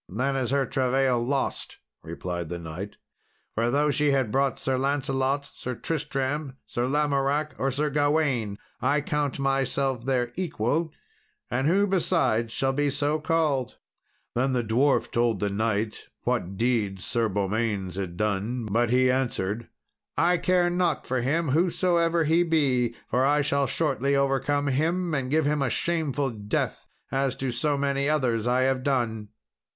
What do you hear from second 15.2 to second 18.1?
the knight what deeds Sir Beaumains